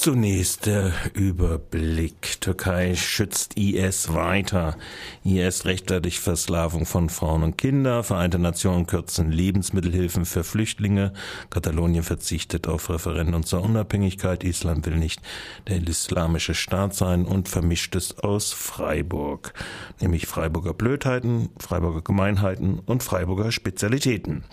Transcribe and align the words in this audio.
Zunächst 0.00 0.64
der 0.64 0.94
Überblick. 1.12 2.40
Türkei 2.40 2.94
schützt 2.94 3.58
IS 3.58 4.14
weiter. 4.14 4.78
IS 5.24 5.66
rechtfertigt 5.66 6.20
Versklavung 6.20 6.86
von 6.86 7.10
Frauen 7.10 7.42
und 7.42 7.58
Kindern. 7.58 8.02
Vereinte 8.02 8.38
Nationen 8.38 8.86
kürzen 8.86 9.30
Lebensmittelhilfen 9.30 10.24
für 10.24 10.42
Flüchtlinge. 10.42 11.12
Katalonien 11.50 12.02
verzichtet 12.02 12.66
auf 12.66 12.88
Referendum 12.88 13.44
zur 13.44 13.62
Unabhängigkeit. 13.62 14.42
Islam 14.42 14.86
will 14.86 14.96
nicht 14.96 15.20
der 15.68 15.86
islamische 15.86 16.54
Staat 16.54 16.94
sein 16.94 17.26
und 17.26 17.50
vermischt 17.50 17.94
es 17.94 18.18
aus 18.20 18.54
Freiburg. 18.54 19.52
Nämlich 20.00 20.26
Freiburger 20.26 20.72
Blödheiten, 20.72 21.50
Freiburger 21.58 22.00
Gemeinheiten 22.00 22.78
und 22.78 23.02
Freiburger 23.02 23.52
Spezialitäten. 23.52 24.44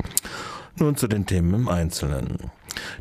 Nun 0.76 0.98
zu 0.98 1.08
den 1.08 1.26
Themen 1.26 1.54
im 1.54 1.70
Einzelnen. 1.70 2.52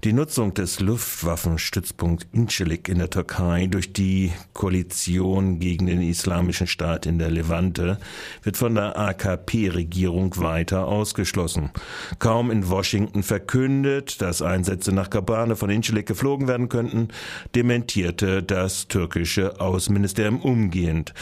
Die 0.04 0.12
Nutzung 0.12 0.54
des 0.54 0.80
Luftwaffenstützpunkts 0.80 2.26
Incirlik 2.32 2.88
in 2.88 2.98
der 2.98 3.10
Türkei 3.10 3.66
durch 3.66 3.92
die 3.92 4.32
Koalition 4.52 5.58
gegen 5.58 5.86
den 5.86 6.02
Islamischen 6.02 6.66
Staat 6.66 7.06
in 7.06 7.18
der 7.18 7.30
Levante 7.30 7.98
wird 8.42 8.56
von 8.56 8.74
der 8.74 8.98
AKP-Regierung 8.98 10.36
weiter 10.38 10.86
ausgeschlossen. 10.86 11.70
Kaum 12.18 12.50
in 12.50 12.68
Washington 12.68 13.22
verkündet, 13.22 14.20
dass 14.22 14.42
Einsätze 14.42 14.92
nach 14.92 15.10
Kobane 15.10 15.56
von 15.56 15.70
Incirlik 15.70 16.06
geflogen 16.06 16.48
werden 16.48 16.68
könnten, 16.68 17.08
dementierte 17.54 18.42
das 18.42 18.88
türkische 18.88 19.60
Außenministerium 19.60 20.40
umgehend. 20.40 21.14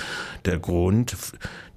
Der 0.45 0.59
Grund 0.59 1.17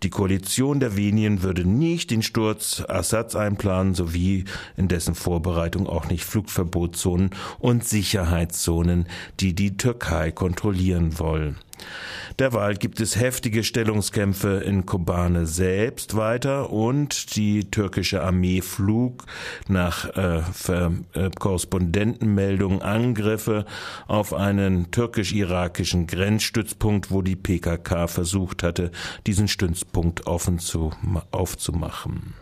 die 0.04 0.12
Koalition 0.12 0.80
der 0.80 0.96
Venien 0.96 1.41
würde 1.41 1.68
nicht 1.68 2.12
den 2.12 2.21
Sturz 2.21 2.84
Assads 2.87 3.35
einplanen, 3.35 3.96
sowie 3.96 4.46
in 4.76 4.87
dessen 4.87 5.15
Vorbereitung 5.15 5.87
auch 5.87 6.07
nicht 6.07 6.24
Flugverbotszonen 6.68 7.32
und 7.60 7.84
Sicherheitszonen, 7.84 9.07
die 9.40 9.54
die 9.54 9.77
Türkei 9.77 10.32
kontrollieren 10.32 11.18
wollen. 11.20 11.57
Derweil 12.40 12.76
gibt 12.76 12.99
es 13.01 13.15
heftige 13.15 13.63
Stellungskämpfe 13.63 14.63
in 14.65 14.85
Kobane 14.85 15.46
selbst 15.46 16.15
weiter 16.15 16.71
und 16.71 17.35
die 17.35 17.70
türkische 17.70 18.24
Armee 18.24 18.62
flog 18.62 19.26
nach 19.68 20.09
äh, 20.15 20.40
äh, 20.40 21.29
Korrespondentenmeldungen 21.40 22.81
Angriffe 22.81 23.65
auf 24.07 24.34
einen 24.34 24.90
türkisch-irakischen 24.91 26.07
Grenzstützpunkt, 26.07 27.12
wo 27.12 27.21
die 27.21 27.35
PKK 27.35 28.07
versucht 28.07 28.63
hatte, 28.63 28.91
diesen 29.27 29.48
Stützpunkt 29.48 30.26
offen 30.26 30.59
zu, 30.59 30.91
aufzumachen. 31.31 32.34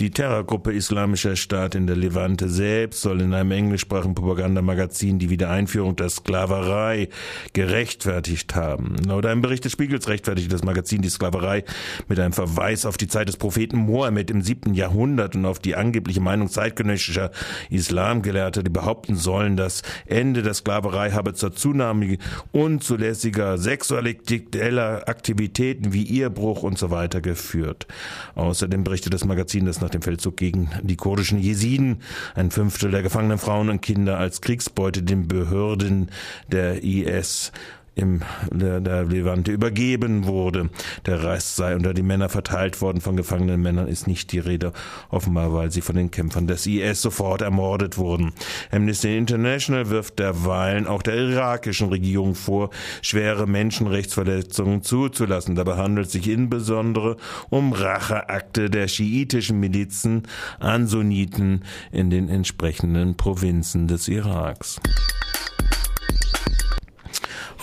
Die 0.00 0.10
Terrorgruppe 0.10 0.72
Islamischer 0.72 1.36
Staat 1.36 1.76
in 1.76 1.86
der 1.86 1.94
Levante 1.94 2.48
selbst 2.48 3.00
soll 3.00 3.20
in 3.20 3.32
einem 3.32 3.52
englischsprachigen 3.52 4.16
Propagandamagazin 4.16 5.20
die 5.20 5.30
Wiedereinführung 5.30 5.94
der 5.94 6.10
Sklaverei 6.10 7.08
gerechtfertigt 7.52 8.56
haben. 8.56 8.96
Laut 9.06 9.24
einem 9.24 9.40
Bericht 9.40 9.64
des 9.64 9.70
Spiegels 9.70 10.08
rechtfertigt 10.08 10.52
das 10.52 10.64
Magazin 10.64 11.00
die 11.00 11.10
Sklaverei 11.10 11.62
mit 12.08 12.18
einem 12.18 12.32
Verweis 12.32 12.86
auf 12.86 12.96
die 12.96 13.06
Zeit 13.06 13.28
des 13.28 13.36
Propheten 13.36 13.76
Mohammed 13.76 14.32
im 14.32 14.42
siebten 14.42 14.74
Jahrhundert 14.74 15.36
und 15.36 15.46
auf 15.46 15.60
die 15.60 15.76
angebliche 15.76 16.20
Meinung 16.20 16.48
zeitgenössischer 16.48 17.30
Islamgelehrter, 17.70 18.64
die 18.64 18.70
behaupten 18.70 19.14
sollen, 19.14 19.56
das 19.56 19.82
Ende 20.06 20.42
der 20.42 20.54
Sklaverei 20.54 21.12
habe 21.12 21.34
zur 21.34 21.54
Zunahme 21.54 22.18
unzulässiger 22.50 23.58
sexueller 23.58 25.08
Aktivitäten 25.08 25.92
wie 25.92 26.08
Ehebruch 26.08 26.64
und 26.64 26.78
so 26.78 26.90
weiter 26.90 27.20
geführt. 27.20 27.86
Außerdem 28.34 28.82
berichtet 28.82 29.14
das 29.14 29.24
Magazin, 29.24 29.66
dass 29.66 29.83
nach 29.84 29.90
dem 29.90 30.02
Feldzug 30.02 30.36
gegen 30.36 30.70
die 30.82 30.96
kurdischen 30.96 31.38
Jesiden. 31.38 31.98
Ein 32.34 32.50
Fünftel 32.50 32.90
der 32.90 33.02
gefangenen 33.02 33.38
Frauen 33.38 33.68
und 33.68 33.82
Kinder 33.82 34.18
als 34.18 34.40
Kriegsbeute 34.40 35.02
den 35.02 35.28
Behörden 35.28 36.10
der 36.50 36.82
IS 36.82 37.52
im 37.94 38.20
der, 38.50 38.80
der 38.80 39.04
Levante 39.04 39.52
übergeben 39.52 40.26
wurde. 40.26 40.70
Der 41.06 41.22
Rest 41.22 41.56
sei 41.56 41.76
unter 41.76 41.94
die 41.94 42.02
Männer 42.02 42.28
verteilt 42.28 42.80
worden. 42.80 43.00
Von 43.00 43.16
gefangenen 43.16 43.62
Männern 43.62 43.88
ist 43.88 44.06
nicht 44.06 44.32
die 44.32 44.38
Rede, 44.38 44.72
offenbar 45.10 45.52
weil 45.52 45.70
sie 45.70 45.80
von 45.80 45.96
den 45.96 46.10
Kämpfern 46.10 46.46
des 46.46 46.66
IS 46.66 47.02
sofort 47.02 47.42
ermordet 47.42 47.98
wurden. 47.98 48.32
Amnesty 48.70 49.16
International 49.16 49.90
wirft 49.90 50.18
derweilen 50.18 50.86
auch 50.86 51.02
der 51.02 51.14
irakischen 51.16 51.88
Regierung 51.88 52.34
vor, 52.34 52.70
schwere 53.02 53.46
Menschenrechtsverletzungen 53.46 54.82
zuzulassen. 54.82 55.54
Dabei 55.54 55.76
handelt 55.76 56.06
es 56.06 56.12
sich 56.12 56.28
insbesondere 56.28 57.16
um 57.50 57.72
Racheakte 57.72 58.70
der 58.70 58.88
schiitischen 58.88 59.60
Milizen 59.60 60.22
an 60.58 60.86
Sunniten 60.86 61.64
in 61.92 62.10
den 62.10 62.28
entsprechenden 62.28 63.16
Provinzen 63.16 63.86
des 63.86 64.08
Iraks. 64.08 64.80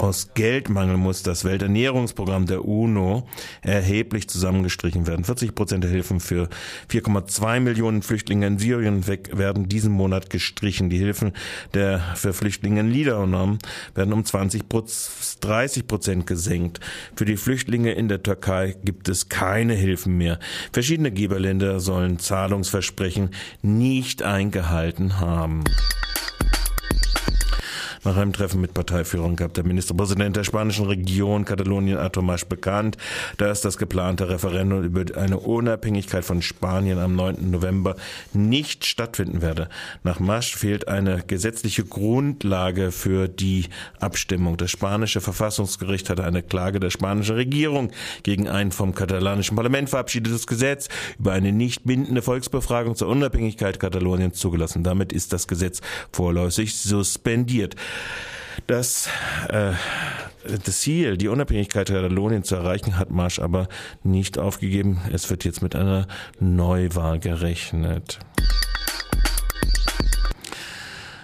Aus 0.01 0.33
Geldmangel 0.33 0.97
muss 0.97 1.21
das 1.21 1.45
Welternährungsprogramm 1.45 2.47
der 2.47 2.65
UNO 2.65 3.27
erheblich 3.61 4.27
zusammengestrichen 4.27 5.05
werden. 5.05 5.23
40 5.23 5.53
Prozent 5.53 5.83
der 5.83 5.91
Hilfen 5.91 6.19
für 6.19 6.49
4,2 6.89 7.59
Millionen 7.59 8.01
Flüchtlinge 8.01 8.47
in 8.47 8.57
Syrien 8.57 9.05
werden 9.05 9.69
diesen 9.69 9.91
Monat 9.91 10.31
gestrichen. 10.31 10.89
Die 10.89 10.97
Hilfen 10.97 11.33
der 11.75 11.99
für 12.15 12.33
Flüchtlinge 12.33 12.79
in 12.79 12.89
Libanon 12.89 13.59
werden 13.93 14.11
um 14.11 14.25
20 14.25 14.63
30 15.39 15.85
Prozent 15.85 16.25
gesenkt. 16.25 16.79
Für 17.15 17.25
die 17.25 17.37
Flüchtlinge 17.37 17.91
in 17.91 18.07
der 18.07 18.23
Türkei 18.23 18.75
gibt 18.83 19.07
es 19.07 19.29
keine 19.29 19.75
Hilfen 19.75 20.17
mehr. 20.17 20.39
Verschiedene 20.73 21.11
Geberländer 21.11 21.79
sollen 21.79 22.17
Zahlungsversprechen 22.17 23.29
nicht 23.61 24.23
eingehalten 24.23 25.19
haben. 25.19 25.63
Nach 28.03 28.17
einem 28.17 28.33
Treffen 28.33 28.61
mit 28.61 28.73
Parteiführung 28.73 29.35
gab 29.35 29.53
der 29.53 29.63
Ministerpräsident 29.63 30.35
der 30.35 30.43
spanischen 30.43 30.87
Region 30.87 31.45
Katalonien 31.45 31.99
Atomasch 31.99 32.45
bekannt, 32.45 32.97
dass 33.37 33.61
das 33.61 33.77
geplante 33.77 34.27
Referendum 34.27 34.83
über 34.83 35.05
eine 35.15 35.37
Unabhängigkeit 35.37 36.25
von 36.25 36.41
Spanien 36.41 36.97
am 36.97 37.15
9. 37.15 37.51
November 37.51 37.95
nicht 38.33 38.85
stattfinden 38.87 39.43
werde. 39.43 39.69
Nach 40.03 40.19
Masch 40.19 40.55
fehlt 40.55 40.87
eine 40.87 41.21
gesetzliche 41.27 41.83
Grundlage 41.83 42.91
für 42.91 43.27
die 43.27 43.65
Abstimmung. 43.99 44.57
Das 44.57 44.71
spanische 44.71 45.21
Verfassungsgericht 45.21 46.09
hatte 46.09 46.23
eine 46.23 46.41
Klage 46.41 46.79
der 46.79 46.89
spanischen 46.89 47.35
Regierung 47.35 47.91
gegen 48.23 48.47
ein 48.47 48.71
vom 48.71 48.95
katalanischen 48.95 49.55
Parlament 49.55 49.91
verabschiedetes 49.91 50.47
Gesetz 50.47 50.89
über 51.19 51.33
eine 51.33 51.51
nicht 51.51 51.83
bindende 51.83 52.23
Volksbefragung 52.23 52.95
zur 52.95 53.09
Unabhängigkeit 53.09 53.79
Kataloniens 53.79 54.39
zugelassen. 54.39 54.83
Damit 54.83 55.13
ist 55.13 55.33
das 55.33 55.47
Gesetz 55.47 55.81
vorläufig 56.11 56.75
suspendiert. 56.75 57.75
Das, 58.67 59.09
äh, 59.49 59.73
das 60.63 60.79
Ziel, 60.79 61.17
die 61.17 61.27
Unabhängigkeit 61.27 61.87
Katalonien 61.87 62.43
zu 62.43 62.55
erreichen, 62.55 62.97
hat 62.97 63.11
Marsch 63.11 63.39
aber 63.39 63.67
nicht 64.03 64.37
aufgegeben. 64.37 65.01
Es 65.11 65.29
wird 65.29 65.43
jetzt 65.43 65.61
mit 65.61 65.75
einer 65.75 66.07
Neuwahl 66.39 67.19
gerechnet. 67.19 68.19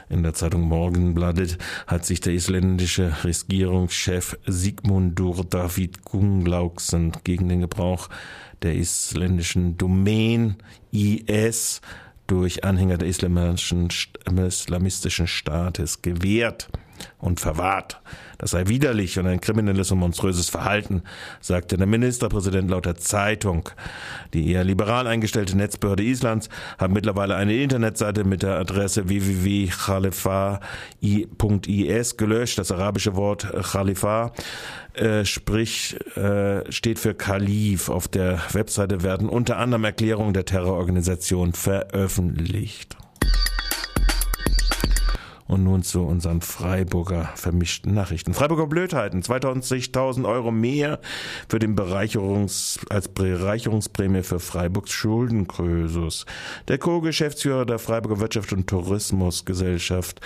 In 0.09 0.23
der 0.23 0.33
Zeitung 0.33 0.61
Morgenbladet 0.61 1.57
hat 1.85 2.06
sich 2.06 2.22
der 2.22 2.33
isländische 2.33 3.13
Regierungschef 3.25 4.38
Sigmundur 4.45 5.44
David 5.44 6.06
Gunnlaugsen 6.06 7.11
gegen 7.25 7.50
den 7.50 7.61
Gebrauch 7.61 8.07
der 8.61 8.75
isländischen 8.75 9.77
Domain 9.77 10.56
IS 10.91 11.81
durch 12.27 12.63
Anhänger 12.63 12.97
der 12.97 13.07
islamistischen 13.07 15.27
Staates 15.27 16.01
gewährt 16.01 16.69
und 17.19 17.39
verwahrt. 17.39 18.00
Das 18.38 18.51
sei 18.51 18.68
widerlich 18.68 19.18
und 19.18 19.25
ein 19.25 19.42
kriminelles 19.42 19.92
und 19.92 19.97
monströses 20.00 20.50
Verhalten, 20.50 21.01
sagte 21.42 21.77
der 21.77 21.88
Ministerpräsident 21.88 22.69
laut 22.69 22.86
der 22.86 22.97
Zeitung. 22.97 23.69
Die 24.33 24.51
eher 24.51 24.63
liberal 24.63 25.07
eingestellte 25.07 25.57
Netzbehörde 25.57 26.03
Islands 26.03 26.50
hat 26.77 26.92
mittlerweile 26.92 27.36
eine 27.36 27.56
Internetseite 27.56 28.24
mit 28.24 28.44
der 28.44 28.59
Adresse 28.59 29.09
www.khalifa.is 29.09 30.57
gelöscht. 32.18 32.59
Das 32.59 32.71
arabische 32.71 33.15
Wort 33.15 33.47
Khalifa 33.71 34.31
äh, 34.94 35.25
sprich 35.25 35.95
äh, 36.15 36.71
steht 36.71 37.00
für 37.00 37.13
Kalif. 37.15 37.89
Auf 37.89 38.07
der 38.07 38.39
Webseite 38.51 39.03
werden 39.03 39.30
unter 39.30 39.57
anderem 39.57 39.83
Erklärungen 39.83 40.33
der 40.33 40.45
Terrororganisation 40.45 41.53
veröffentlicht. 41.53 42.97
Und 45.47 45.63
nun 45.63 45.83
zu 45.83 46.01
unseren 46.01 46.41
Freiburger 46.41 47.29
vermischten 47.35 47.94
Nachrichten. 47.94 48.33
Freiburger 48.33 48.67
Blödheiten, 48.67 49.21
20.000 49.21 50.27
Euro 50.27 50.51
mehr 50.51 50.99
für 51.47 51.59
den 51.59 51.75
Bereicherungs, 51.75 52.79
als 52.89 53.07
Bereicherungsprämie 53.07 54.23
für 54.23 54.39
Freiburgs 54.39 54.91
Schuldenkrösus. 54.91 56.25
Der 56.67 56.77
Co-Geschäftsführer 56.77 57.65
der 57.65 57.79
Freiburger 57.79 58.19
Wirtschaft 58.19 58.51
und 58.51 58.67
Tourismusgesellschaft, 58.67 60.19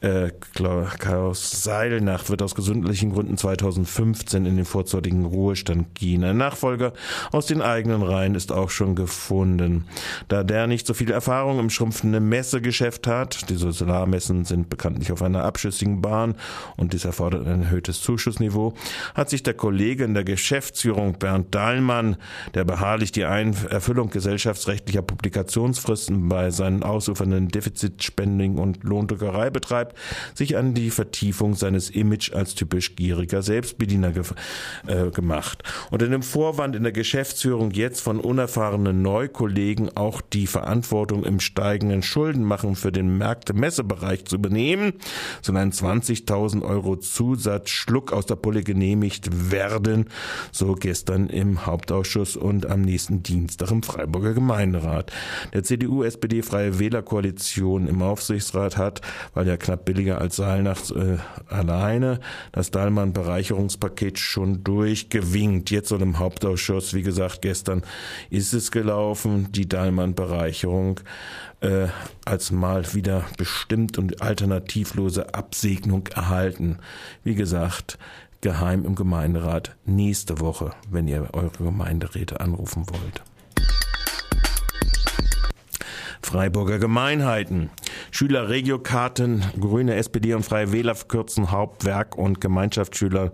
äh, 0.00 0.30
Klaus 0.54 1.62
Seilnacht, 1.62 2.30
wird 2.30 2.42
aus 2.42 2.54
gesundlichen 2.54 3.12
Gründen 3.12 3.36
2015 3.36 4.44
in 4.44 4.56
den 4.56 4.64
vorzeitigen 4.64 5.24
Ruhestand 5.24 5.94
gehen. 5.94 6.24
Ein 6.24 6.38
Nachfolger 6.38 6.92
aus 7.30 7.46
den 7.46 7.62
eigenen 7.62 8.02
Reihen 8.02 8.34
ist 8.34 8.50
auch 8.50 8.70
schon 8.70 8.94
gefunden. 8.94 9.86
Da 10.28 10.42
der 10.42 10.66
nicht 10.66 10.86
so 10.86 10.94
viel 10.94 11.10
Erfahrung 11.10 11.58
im 11.58 11.70
schrumpfenden 11.70 12.28
Messegeschäft 12.28 13.06
hat, 13.06 13.48
die 13.50 13.54
Solarmessen 13.54 14.44
sind 14.44 14.63
bekanntlich 14.68 15.12
auf 15.12 15.22
einer 15.22 15.44
abschüssigen 15.44 16.00
Bahn 16.00 16.34
und 16.76 16.92
dies 16.92 17.04
erfordert 17.04 17.46
ein 17.46 17.62
erhöhtes 17.62 18.00
Zuschussniveau, 18.00 18.74
hat 19.14 19.30
sich 19.30 19.42
der 19.42 19.54
Kollege 19.54 20.04
in 20.04 20.14
der 20.14 20.24
Geschäftsführung 20.24 21.18
Bernd 21.18 21.54
Dahlmann, 21.54 22.16
der 22.54 22.64
beharrlich 22.64 23.12
die 23.12 23.22
Erfüllung 23.22 24.10
gesellschaftsrechtlicher 24.10 25.02
Publikationsfristen 25.02 26.28
bei 26.28 26.50
seinen 26.50 26.82
ausufernden 26.82 27.48
Defizitspending 27.48 28.58
und 28.58 28.84
Lohndrückerei 28.84 29.50
betreibt, 29.50 29.96
sich 30.34 30.56
an 30.56 30.74
die 30.74 30.90
Vertiefung 30.90 31.54
seines 31.54 31.90
Image 31.90 32.32
als 32.32 32.54
typisch 32.54 32.96
gieriger 32.96 33.42
Selbstbediener 33.42 34.12
ge 34.12 34.24
äh, 34.86 35.10
gemacht. 35.10 35.62
Unter 35.90 36.08
dem 36.08 36.22
Vorwand 36.22 36.76
in 36.76 36.82
der 36.82 36.92
Geschäftsführung 36.92 37.70
jetzt 37.72 38.00
von 38.00 38.20
unerfahrenen 38.20 39.02
Neukollegen 39.02 39.96
auch 39.96 40.20
die 40.20 40.46
Verantwortung 40.46 41.24
im 41.24 41.40
steigenden 41.40 42.02
Schuldenmachen 42.02 42.76
für 42.76 42.92
den 42.92 43.18
Märkte-Messebereich 43.18 44.24
zu 44.24 44.40
übernehmen, 44.54 44.94
sondern 45.42 45.70
20.000 45.70 46.62
Euro 46.62 46.96
Zusatzschluck 46.96 48.12
aus 48.12 48.26
der 48.26 48.36
Pulle 48.36 48.62
genehmigt 48.62 49.50
werden, 49.50 50.06
so 50.52 50.74
gestern 50.74 51.28
im 51.28 51.66
Hauptausschuss 51.66 52.36
und 52.36 52.66
am 52.66 52.82
nächsten 52.82 53.22
Dienstag 53.22 53.70
im 53.70 53.82
Freiburger 53.82 54.34
Gemeinderat. 54.34 55.12
Der 55.52 55.64
CDU-SPD-Freie 55.64 56.78
Wählerkoalition 56.78 57.88
im 57.88 58.02
Aufsichtsrat 58.02 58.76
hat, 58.76 59.00
weil 59.34 59.48
ja 59.48 59.56
knapp 59.56 59.84
billiger 59.84 60.20
als 60.20 60.36
Saalnacht 60.36 60.92
äh, 60.92 61.18
alleine, 61.48 62.20
das 62.52 62.70
Dahlmann-Bereicherungspaket 62.70 64.18
schon 64.18 64.62
durchgewinkt. 64.62 65.70
Jetzt 65.70 65.88
soll 65.88 66.02
im 66.02 66.18
Hauptausschuss, 66.18 66.94
wie 66.94 67.02
gesagt, 67.02 67.42
gestern 67.42 67.82
ist 68.30 68.52
es 68.52 68.70
gelaufen, 68.70 69.48
die 69.50 69.68
Dahlmann-Bereicherung 69.68 71.00
äh, 71.64 71.88
als 72.24 72.50
mal 72.50 72.94
wieder 72.94 73.24
bestimmt 73.38 73.98
und 73.98 74.22
alternativlose 74.22 75.34
Absegnung 75.34 76.06
erhalten. 76.08 76.78
Wie 77.24 77.34
gesagt, 77.34 77.98
geheim 78.40 78.84
im 78.84 78.94
Gemeinderat 78.94 79.74
nächste 79.86 80.40
Woche, 80.40 80.72
wenn 80.90 81.08
ihr 81.08 81.28
eure 81.32 81.64
Gemeinderäte 81.64 82.40
anrufen 82.40 82.86
wollt. 82.90 83.22
Freiburger 86.24 86.78
Gemeinheiten. 86.78 87.70
Schüler 88.10 88.48
Regiokarten, 88.48 89.44
Grüne 89.60 89.94
SPD 89.94 90.34
und 90.34 90.44
Freie 90.44 90.72
Wähler 90.72 90.94
verkürzen 90.94 91.50
Hauptwerk 91.50 92.16
und 92.16 92.40
Gemeinschaftsschüler 92.40 93.30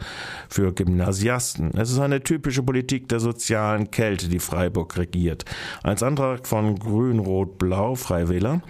für 0.48 0.72
Gymnasiasten. 0.72 1.70
Es 1.76 1.90
ist 1.90 1.98
eine 1.98 2.22
typische 2.22 2.62
Politik 2.62 3.08
der 3.08 3.20
sozialen 3.20 3.90
Kälte, 3.90 4.28
die 4.28 4.38
Freiburg 4.40 4.96
regiert. 4.96 5.44
Als 5.82 6.02
Antrag 6.02 6.46
von 6.46 6.78
Grün, 6.78 7.20
Rot, 7.20 7.58
Blau, 7.58 7.94
Freie 7.94 8.28
Wähler, 8.28 8.62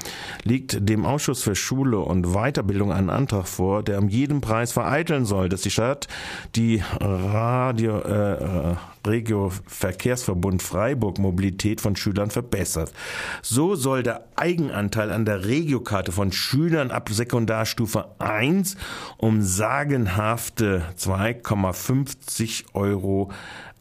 liegt 0.45 0.89
dem 0.89 1.07
Ausschuss 1.07 1.43
für 1.43 1.55
Schule 1.55 1.99
und 1.99 2.35
Weiterbildung 2.35 2.93
ein 2.93 3.11
Antrag 3.11 3.49
vor, 3.49 3.83
der 3.83 3.99
um 3.99 4.09
jeden 4.09 4.41
Preis 4.41 4.73
vereiteln 4.73 5.25
soll, 5.25 5.49
dass 5.49 5.63
die 5.63 5.71
Stadt 5.71 6.09
die 6.55 6.83
Radio, 7.01 7.99
äh, 8.01 8.75
Regio 9.07 9.51
Verkehrsverbund 9.67 10.63
Freiburg 10.63 11.19
Mobilität 11.19 11.81
von 11.81 11.97
Schülern 11.97 12.31
verbessert. 12.31 12.93
So 13.43 13.75
soll 13.75 14.03
der 14.03 14.25
Eigenanteil 14.37 15.11
an 15.11 15.25
der 15.25 15.45
Regiokarte 15.45 16.13
von 16.13 16.33
Schülern 16.33 16.91
ab 16.91 17.09
Sekundarstufe 17.11 18.07
1 18.19 18.77
um 19.17 19.43
sagenhafte 19.43 20.85
2,50 20.99 22.65
Euro 22.75 23.31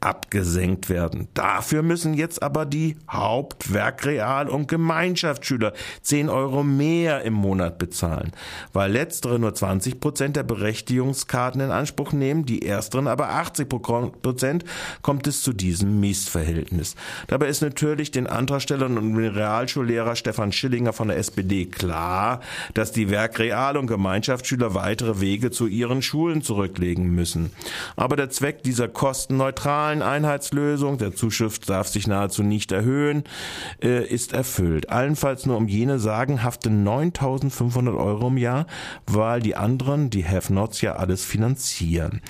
abgesenkt 0.01 0.89
werden. 0.89 1.27
Dafür 1.33 1.83
müssen 1.83 2.13
jetzt 2.13 2.41
aber 2.41 2.65
die 2.65 2.97
Hauptwerk, 3.09 4.05
Real- 4.05 4.49
und 4.49 4.67
Gemeinschaftsschüler 4.67 5.73
10 6.01 6.29
Euro 6.29 6.63
mehr 6.63 7.23
im 7.23 7.33
Monat 7.33 7.77
bezahlen, 7.77 8.31
weil 8.71 8.91
letztere 8.91 9.39
nur 9.39 9.53
20 9.53 9.99
Prozent 9.99 10.35
der 10.35 10.43
Berechtigungskarten 10.43 11.61
in 11.61 11.71
Anspruch 11.71 12.13
nehmen, 12.13 12.45
die 12.45 12.65
ersteren 12.65 13.07
aber 13.07 13.29
80 13.29 13.67
Prozent, 13.69 14.63
kommt 15.01 15.27
es 15.27 15.41
zu 15.41 15.53
diesem 15.53 15.99
Missverhältnis. 15.99 16.95
Dabei 17.27 17.47
ist 17.47 17.61
natürlich 17.61 18.11
den 18.11 18.27
Antragstellern 18.27 18.97
und 18.97 19.15
dem 19.15 19.17
Realschullehrer 19.17 20.15
Stefan 20.15 20.51
Schillinger 20.51 20.93
von 20.93 21.09
der 21.09 21.17
SPD 21.17 21.65
klar, 21.65 22.39
dass 22.73 22.91
die 22.91 23.09
Werk-, 23.09 23.39
Real- 23.39 23.77
und 23.77 23.87
Gemeinschaftsschüler 23.87 24.73
weitere 24.75 25.19
Wege 25.21 25.51
zu 25.51 25.67
ihren 25.67 26.01
Schulen 26.01 26.41
zurücklegen 26.41 27.13
müssen. 27.13 27.51
Aber 27.95 28.15
der 28.15 28.29
Zweck 28.29 28.63
dieser 28.63 28.87
kostenneutralen 28.87 29.88
zentralen 29.89 30.01
Einheitslösung, 30.01 30.97
der 30.97 31.15
Zuschuss 31.15 31.59
darf 31.61 31.87
sich 31.87 32.07
nahezu 32.07 32.43
nicht 32.43 32.71
erhöhen, 32.71 33.23
äh, 33.81 34.05
ist 34.05 34.33
erfüllt. 34.33 34.89
Allenfalls 34.89 35.45
nur 35.45 35.57
um 35.57 35.67
jene 35.67 35.99
sagenhafte 35.99 36.69
9.500 36.69 37.97
Euro 37.97 38.27
im 38.27 38.37
Jahr, 38.37 38.67
weil 39.07 39.41
die 39.41 39.55
anderen, 39.55 40.09
die 40.09 40.25
Have-Nots, 40.25 40.81
ja 40.81 40.95
alles 40.95 41.23
finanzieren. 41.23 42.21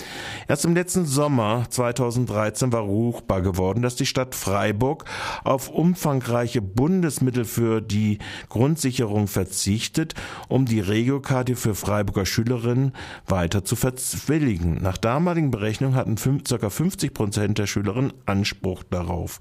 Erst 0.47 0.63
im 0.63 0.73
letzten 0.73 1.05
Sommer 1.05 1.65
2013 1.69 2.71
war 2.71 2.81
ruchbar 2.81 3.41
geworden, 3.41 3.81
dass 3.81 3.95
die 3.95 4.05
Stadt 4.05 4.35
Freiburg 4.35 5.05
auf 5.43 5.69
umfangreiche 5.69 6.61
Bundesmittel 6.61 7.43
für 7.43 7.81
die 7.81 8.19
Grundsicherung 8.47 9.27
verzichtet, 9.27 10.13
um 10.47 10.65
die 10.65 10.79
Regiokarte 10.79 11.55
für 11.55 11.75
Freiburger 11.75 12.25
Schülerinnen 12.25 12.93
weiter 13.27 13.65
zu 13.65 13.75
verzwilligen. 13.75 14.81
Nach 14.81 14.97
damaligen 14.97 15.51
Berechnungen 15.51 15.95
hatten 15.95 16.15
ca. 16.15 16.69
50 16.69 17.13
Prozent 17.13 17.48
Prozent 17.49 17.57
der 17.57 17.67
Schülerinnen 17.67 18.13
Anspruch 18.25 18.83
darauf. 18.83 19.39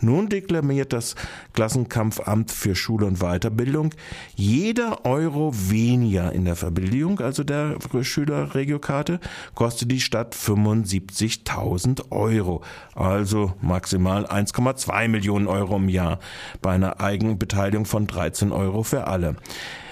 Nun 0.00 0.28
deklamiert 0.28 0.92
das 0.92 1.14
Klassenkampfamt 1.54 2.50
für 2.50 2.74
Schule 2.74 3.06
und 3.06 3.18
Weiterbildung, 3.18 3.90
jeder 4.36 5.04
Euro 5.04 5.52
weniger 5.54 6.32
in 6.32 6.44
der 6.44 6.56
Verbilligung, 6.56 7.20
also 7.20 7.44
der 7.44 7.76
Schülerregiokarte, 8.00 9.20
kostet 9.54 9.90
die 9.90 10.00
Stadt 10.00 10.34
75.000 10.34 12.10
Euro, 12.10 12.62
also 12.94 13.54
maximal 13.60 14.26
1,2 14.26 15.08
Millionen 15.08 15.46
Euro 15.46 15.76
im 15.76 15.88
Jahr 15.88 16.20
bei 16.62 16.72
einer 16.72 17.00
Eigenbeteiligung 17.00 17.86
von 17.86 18.06
13 18.06 18.52
Euro 18.52 18.82
für 18.82 19.06
alle. 19.06 19.36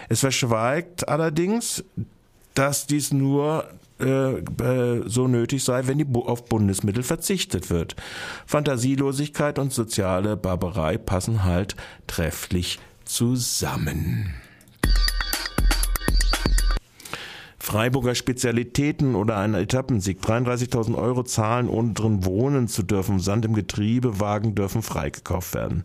Es 0.09 0.21
verschweigt 0.21 1.09
allerdings, 1.09 1.85
dass 2.57 2.87
dies 2.87 3.13
nur 3.13 3.69
äh, 4.01 4.39
äh, 4.39 5.03
so 5.07 5.29
nötig 5.29 5.63
sei, 5.65 5.87
wenn 5.87 5.99
die 5.99 6.07
auf 6.15 6.47
Bundesmittel 6.47 7.03
verzichtet 7.03 7.71
wird. 7.71 7.97
Fantasielosigkeit 8.47 9.59
und 9.59 9.73
soziale 9.73 10.37
Barbarei 10.37 10.99
passen 10.99 11.45
halt 11.45 11.77
trefflich 12.07 12.79
zusammen. 13.05 14.35
Freiburger 17.67 18.15
Spezialitäten 18.15 19.17
oder 19.17 19.39
ein 19.39 19.55
Etappensieg. 19.55 20.21
33.000 20.21 20.95
Euro 20.95 21.25
zahlen, 21.25 21.69
ohne 21.69 21.95
drin 21.95 22.25
wohnen 22.25 22.69
zu 22.69 22.85
dürfen. 22.85 23.19
Sand 23.19 23.45
im 23.45 23.55
Getriebe, 23.55 24.21
Wagen 24.21 24.55
dürfen 24.55 24.83
freigekauft 24.83 25.53
werden. 25.53 25.83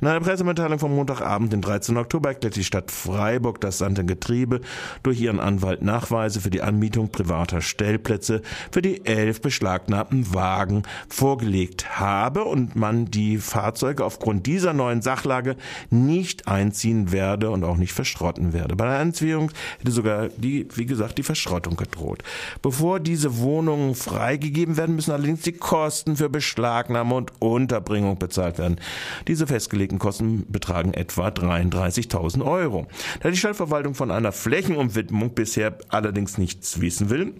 In 0.00 0.08
einer 0.08 0.18
Pressemitteilung 0.18 0.80
vom 0.80 0.92
Montagabend, 0.92 1.52
den 1.52 1.62
13. 1.62 1.96
Oktober, 1.98 2.30
erklärt 2.30 2.56
die 2.56 2.64
Stadt 2.64 2.90
Freiburg, 2.90 3.60
dass 3.60 3.78
Sand 3.78 4.00
im 4.00 4.08
Getriebe 4.08 4.60
durch 5.04 5.20
ihren 5.20 5.38
Anwalt 5.38 5.82
Nachweise 5.82 6.40
für 6.40 6.50
die 6.50 6.62
Anmietung 6.62 7.12
privater 7.12 7.60
Stellplätze 7.60 8.42
für 8.72 8.82
die 8.82 9.06
elf 9.06 9.40
beschlagnahmten 9.40 10.34
Wagen 10.34 10.82
vorgelegt 11.08 12.00
habe 12.00 12.42
und 12.42 12.74
man 12.74 13.04
die 13.04 13.38
Fahrzeuge 13.38 14.04
aufgrund 14.04 14.46
dieser 14.46 14.72
neuen 14.72 15.00
Sachlage 15.00 15.54
nicht 15.90 16.48
einziehen 16.48 17.12
werde 17.12 17.50
und 17.50 17.62
auch 17.62 17.76
nicht 17.76 17.92
verschrotten 17.92 18.52
werde. 18.52 18.74
Bei 18.74 18.86
der 18.86 18.98
Einziehung 18.98 19.52
hätte 19.78 19.92
sogar 19.92 20.28
die, 20.36 20.66
wie 20.74 20.86
gesagt, 20.86 21.19
die 21.20 21.26
Verschrottung 21.26 21.76
gedroht. 21.76 22.22
Bevor 22.62 22.98
diese 22.98 23.38
Wohnungen 23.38 23.94
freigegeben 23.94 24.76
werden, 24.76 24.96
müssen 24.96 25.12
allerdings 25.12 25.42
die 25.42 25.52
Kosten 25.52 26.16
für 26.16 26.30
Beschlagnahme 26.30 27.14
und 27.14 27.32
Unterbringung 27.40 28.18
bezahlt 28.18 28.58
werden. 28.58 28.80
Diese 29.28 29.46
festgelegten 29.46 29.98
Kosten 29.98 30.46
betragen 30.48 30.94
etwa 30.94 31.28
33.000 31.28 32.44
Euro. 32.44 32.86
Da 33.20 33.30
die 33.30 33.36
Stadtverwaltung 33.36 33.94
von 33.94 34.10
einer 34.10 34.32
Flächenumwidmung 34.32 35.34
bisher 35.34 35.76
allerdings 35.88 36.38
nichts 36.38 36.80
wissen 36.80 37.10
will, 37.10 37.34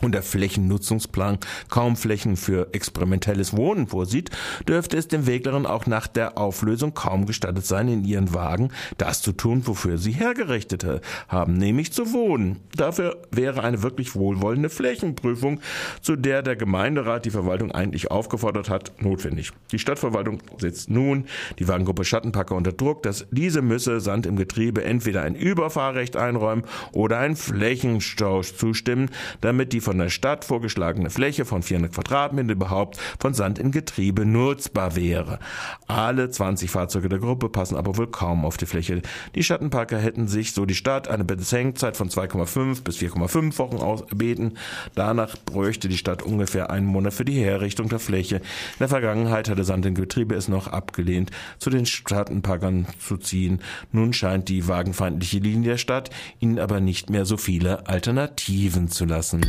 und 0.00 0.12
der 0.12 0.22
Flächennutzungsplan 0.22 1.38
kaum 1.70 1.96
Flächen 1.96 2.36
für 2.36 2.68
experimentelles 2.72 3.56
Wohnen 3.56 3.88
vorsieht, 3.88 4.30
dürfte 4.68 4.96
es 4.96 5.08
den 5.08 5.26
Wäglerinnen 5.26 5.66
auch 5.66 5.86
nach 5.86 6.06
der 6.06 6.38
Auflösung 6.38 6.94
kaum 6.94 7.26
gestattet 7.26 7.66
sein, 7.66 7.88
in 7.88 8.04
ihren 8.04 8.32
Wagen 8.32 8.70
das 8.96 9.22
zu 9.22 9.32
tun, 9.32 9.66
wofür 9.66 9.98
sie 9.98 10.12
hergerichtet 10.12 10.86
haben, 11.26 11.54
nämlich 11.54 11.92
zu 11.92 12.12
wohnen. 12.12 12.60
Dafür 12.76 13.16
wäre 13.30 13.64
eine 13.64 13.82
wirklich 13.82 14.14
wohlwollende 14.14 14.70
Flächenprüfung, 14.70 15.60
zu 16.00 16.14
der 16.14 16.42
der 16.42 16.54
Gemeinderat 16.54 17.24
die 17.24 17.30
Verwaltung 17.30 17.72
eigentlich 17.72 18.10
aufgefordert 18.10 18.70
hat, 18.70 18.92
notwendig. 19.02 19.50
Die 19.72 19.78
Stadtverwaltung 19.78 20.40
setzt 20.58 20.90
nun 20.90 21.24
die 21.58 21.66
Wagengruppe 21.66 22.04
Schattenpacker 22.04 22.54
unter 22.54 22.72
Druck, 22.72 23.02
dass 23.02 23.26
diese 23.32 23.62
müsse 23.62 24.00
Sand 24.00 24.26
im 24.26 24.36
Getriebe 24.36 24.84
entweder 24.84 25.22
ein 25.22 25.34
Überfahrrecht 25.34 26.16
einräumen 26.16 26.64
oder 26.92 27.18
ein 27.18 27.34
Flächenstausch 27.34 28.54
zustimmen, 28.54 29.10
damit 29.40 29.72
die 29.72 29.80
von 29.88 29.96
der 29.96 30.10
Stadt 30.10 30.44
vorgeschlagene 30.44 31.08
Fläche 31.08 31.46
von 31.46 31.62
400 31.62 31.94
Quadratmeter 31.94 32.52
überhaupt 32.52 32.98
von 33.18 33.32
Sand 33.32 33.58
in 33.58 33.70
Getriebe 33.70 34.26
nutzbar 34.26 34.96
wäre. 34.96 35.38
Alle 35.86 36.28
20 36.28 36.70
Fahrzeuge 36.70 37.08
der 37.08 37.20
Gruppe 37.20 37.48
passen 37.48 37.74
aber 37.74 37.96
wohl 37.96 38.08
kaum 38.08 38.44
auf 38.44 38.58
die 38.58 38.66
Fläche. 38.66 39.00
Die 39.34 39.42
Schattenparker 39.42 39.96
hätten 39.96 40.28
sich, 40.28 40.52
so 40.52 40.66
die 40.66 40.74
Stadt, 40.74 41.08
eine 41.08 41.24
Bedenkzeit 41.24 41.96
von 41.96 42.10
2,5 42.10 42.82
bis 42.82 42.98
4,5 42.98 43.56
Wochen 43.56 43.76
ausbeten. 43.76 44.58
Danach 44.94 45.38
bräuchte 45.46 45.88
die 45.88 45.96
Stadt 45.96 46.22
ungefähr 46.22 46.68
einen 46.68 46.84
Monat 46.84 47.14
für 47.14 47.24
die 47.24 47.42
Herrichtung 47.42 47.88
der 47.88 47.98
Fläche. 47.98 48.36
In 48.36 48.80
der 48.80 48.88
Vergangenheit 48.88 49.48
hatte 49.48 49.64
Sand 49.64 49.86
in 49.86 49.94
Getriebe 49.94 50.34
es 50.34 50.48
noch 50.48 50.66
abgelehnt, 50.68 51.30
zu 51.56 51.70
den 51.70 51.86
Schattenparkern 51.86 52.86
zu 52.98 53.16
ziehen. 53.16 53.62
Nun 53.90 54.12
scheint 54.12 54.50
die 54.50 54.68
wagenfeindliche 54.68 55.38
Linie 55.38 55.70
der 55.70 55.78
Stadt 55.78 56.10
ihnen 56.40 56.58
aber 56.58 56.80
nicht 56.80 57.08
mehr 57.08 57.24
so 57.24 57.38
viele 57.38 57.86
Alternativen 57.86 58.88
zu 58.88 59.06
lassen. 59.06 59.40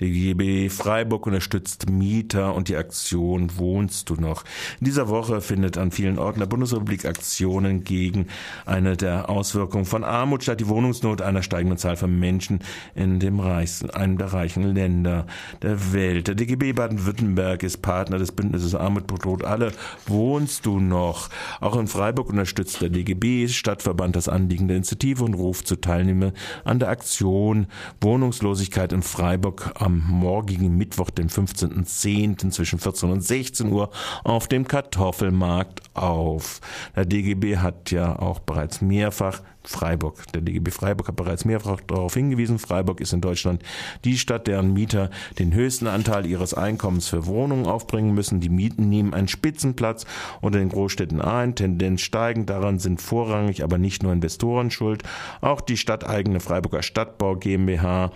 Der 0.00 0.08
GB 0.08 0.68
Freiburg 0.68 1.26
unterstützt 1.26 1.88
Mieter 1.88 2.54
und 2.54 2.68
die 2.68 2.76
Aktion 2.76 3.50
Wohnst 3.56 4.10
du 4.10 4.14
noch? 4.14 4.44
In 4.80 4.86
dieser 4.86 5.08
Woche 5.08 5.40
findet 5.40 5.78
an 5.78 5.90
vielen 5.90 6.18
Orten 6.18 6.40
der 6.40 6.46
Bundesrepublik 6.46 7.04
Aktionen 7.04 7.84
gegen 7.84 8.26
eine 8.66 8.96
der 8.96 9.28
Auswirkungen 9.28 9.84
von 9.84 10.04
Armut 10.04 10.42
statt, 10.42 10.60
die 10.60 10.68
Wohnungsnot 10.68 11.22
einer 11.22 11.42
steigenden 11.42 11.78
Zahl 11.78 11.96
von 11.96 12.18
Menschen 12.18 12.60
in 12.94 13.20
dem 13.20 13.40
reichsten, 13.40 13.90
einem 13.90 14.18
der 14.18 14.32
reichen 14.32 14.62
Länder 14.74 15.26
der 15.62 15.92
Welt. 15.92 16.28
Der 16.28 16.34
DGB 16.34 16.72
Baden-Württemberg 16.72 17.62
ist 17.62 17.82
Partner 17.82 18.18
des 18.18 18.32
Bündnisses 18.32 18.74
Armut 18.74 19.06
bedroht 19.06 19.44
alle. 19.44 19.72
Wohnst 20.06 20.66
du 20.66 20.80
noch? 20.80 21.28
Auch 21.60 21.76
in 21.76 21.86
Freiburg 21.86 22.30
unterstützt 22.30 22.80
der 22.80 22.88
DGB 22.88 23.48
Stadtverband 23.48 24.16
das 24.16 24.28
Anliegen 24.28 24.68
der 24.68 24.78
Initiative 24.78 25.24
und 25.24 25.34
ruft 25.34 25.66
zu 25.66 25.76
Teilnehmern 25.76 26.32
an 26.64 26.78
der 26.78 26.88
Aktion 26.88 27.66
Wohnungslosigkeit 28.00 28.92
in 28.92 29.02
Freiburg 29.02 29.72
am 29.82 30.04
morgigen 30.06 30.76
Mittwoch, 30.76 31.10
den 31.10 31.28
15.10. 31.28 32.50
zwischen 32.50 32.78
14 32.78 33.10
und 33.10 33.20
16 33.20 33.72
Uhr 33.72 33.90
auf 34.22 34.46
dem 34.46 34.68
Kartoffelmarkt 34.68 35.82
auf. 35.94 36.60
Der 36.94 37.04
DGB 37.04 37.56
hat 37.56 37.90
ja 37.90 38.16
auch 38.16 38.38
bereits 38.38 38.80
mehrfach 38.80 39.42
Freiburg. 39.64 40.32
Der 40.32 40.42
DGB 40.42 40.70
Freiburg 40.70 41.08
hat 41.08 41.16
bereits 41.16 41.44
mehrfach 41.44 41.80
darauf 41.86 42.14
hingewiesen. 42.14 42.58
Freiburg 42.58 43.00
ist 43.00 43.12
in 43.12 43.20
Deutschland 43.20 43.62
die 44.04 44.18
Stadt, 44.18 44.46
deren 44.46 44.72
Mieter 44.72 45.10
den 45.38 45.54
höchsten 45.54 45.86
Anteil 45.86 46.26
ihres 46.26 46.54
Einkommens 46.54 47.08
für 47.08 47.26
Wohnungen 47.26 47.66
aufbringen 47.66 48.14
müssen. 48.14 48.40
Die 48.40 48.48
Mieten 48.48 48.88
nehmen 48.88 49.14
einen 49.14 49.28
Spitzenplatz 49.28 50.04
unter 50.40 50.58
den 50.58 50.68
Großstädten 50.68 51.20
ein, 51.20 51.54
Tendenz 51.54 52.00
steigend. 52.00 52.50
Daran 52.50 52.78
sind 52.78 53.00
vorrangig 53.00 53.62
aber 53.62 53.78
nicht 53.78 54.02
nur 54.02 54.12
Investoren 54.12 54.70
schuld. 54.70 55.04
Auch 55.40 55.60
die 55.60 55.76
stadteigene 55.76 56.40
Freiburger 56.40 56.82
Stadtbau 56.82 57.36
GmbH 57.36 58.10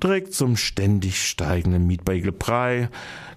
trägt 0.00 0.34
zum 0.34 0.56
ständig 0.82 1.22
steigenden 1.22 1.86
Mietbarriegel 1.86 2.32
Brei 2.32 2.88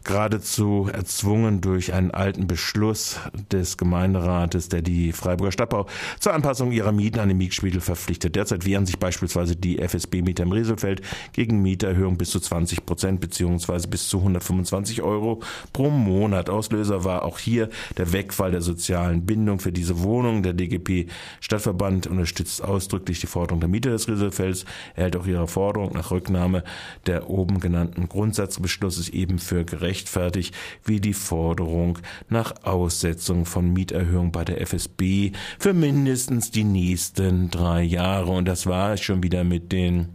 geradezu 0.06 0.88
erzwungen 0.92 1.62
durch 1.62 1.92
einen 1.92 2.12
alten 2.12 2.48
Beschluss 2.48 3.20
des 3.52 3.78
Gemeinderates, 3.78 4.70
der 4.70 4.82
die 4.82 5.12
Freiburger 5.12 5.52
Stadtbau 5.52 5.88
zur 6.20 6.34
Anpassung 6.34 6.72
ihrer 6.72 6.92
Mieten 6.92 7.20
an 7.20 7.28
den 7.28 7.38
Mietspiegel 7.38 7.82
verpflichtet. 7.82 8.36
Derzeit 8.36 8.66
wehren 8.66 8.86
sich 8.86 9.00
beispielsweise 9.00 9.56
die 9.56 9.80
FSB-Mieter 9.80 10.44
im 10.44 10.52
Rieselfeld 10.52 11.02
gegen 11.34 11.62
Mieterhöhung 11.62 12.18
bis 12.18 12.30
zu 12.30 12.40
20 12.40 12.86
Prozent 12.86 13.20
beziehungsweise 13.20 13.88
bis 13.88 14.08
zu 14.08 14.20
125 14.20 15.02
Euro 15.02 15.42
pro 15.74 15.90
Monat. 15.90 16.50
Auslöser 16.50 17.04
war 17.04 17.26
auch 17.26 17.40
hier 17.40 17.70
der 17.98 18.14
Wegfall 18.14 18.52
der 18.52 18.62
sozialen 18.62 19.26
Bindung 19.26 19.60
für 19.60 19.72
diese 19.72 20.04
Wohnung. 20.04 20.44
Der 20.44 20.54
DGP 20.54 21.10
Stadtverband 21.42 22.06
unterstützt 22.06 22.64
ausdrücklich 22.64 23.20
die 23.22 23.28
Forderung 23.28 23.60
der 23.60 23.70
Mieter 23.70 23.90
des 23.90 24.08
Rieselfelds. 24.08 24.66
Er 24.96 25.06
hält 25.06 25.16
auch 25.16 25.26
ihre 25.26 25.48
Forderung 25.48 25.94
nach 25.94 26.12
Rücknahme 26.12 26.64
der 27.08 27.28
oben 27.36 27.60
genannten 27.60 28.08
Grundsatzbeschlusses 28.10 29.10
eben 29.10 29.40
für 29.40 29.66
gerecht 29.66 30.06
gerechtfertigt 30.06 30.56
wie 30.84 31.00
die 31.00 31.14
Forderung 31.14 32.00
nach 32.30 32.54
Aussetzung 32.64 33.46
von 33.46 33.72
Mieterhöhung 33.72 34.32
bei 34.32 34.44
der 34.44 34.62
FSB 34.62 35.32
für 35.60 35.74
mindestens 35.74 36.52
die 36.52 36.64
nächsten 36.64 37.50
drei 37.50 37.84
Jahre. 37.84 38.32
Und 38.32 38.46
das 38.48 38.68
war 38.68 38.94
es 38.94 39.02
schon 39.02 39.24
wieder 39.24 39.44
mit 39.44 39.72
den 39.72 40.10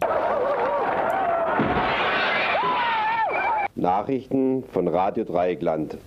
Nachrichten 3.74 4.64
von 4.72 4.88
Radio 4.88 5.24
Dreieckland. 5.24 5.98